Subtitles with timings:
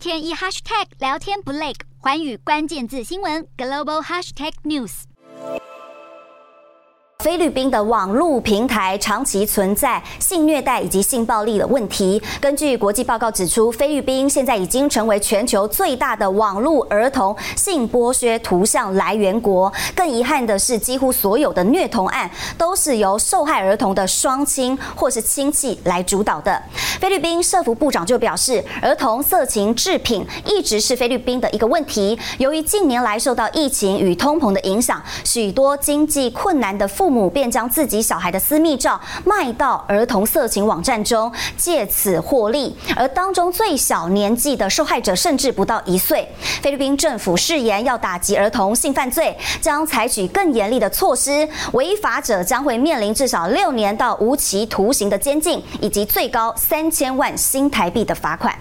[0.00, 5.02] 天一 hashtag 聊天不累，环宇关键字新闻 global hashtag news。
[7.22, 12.20] 菲律宾的网络平台长期存在性虐待以及性暴力的问题。
[12.40, 19.70] 根据国际报告指出，菲律宾现在已经成为全球最大的网络儿童性剥削图像来源国。
[19.94, 26.62] 更遗憾的是，几乎所有的虐童案都是由受害儿童的双亲或是亲戚来主导的。
[27.00, 32.18] 菲律宾社福部长就表示，儿童色情制品一直是菲律宾的一个问题。
[32.36, 42.76] 由于近年来受到疫情与通膨的影响，许多经济困难的父母便将自己小孩的私密照卖到儿童色情网站中，借此获利。
[42.94, 46.28] 而当中最小年纪的受害者甚至不到一岁。
[46.60, 58.54] 菲律宾政府誓言要打击儿童性犯罪，将采取更严厉的措施，违法者将会面临至少六年到无期徒刑的监禁，以及最高三千万新台币的罚款。